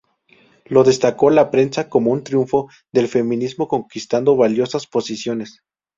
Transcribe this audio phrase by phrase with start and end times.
[0.65, 5.61] Lo destacó la prensa como un triunfo del feminismo conquistando valiosas posiciones.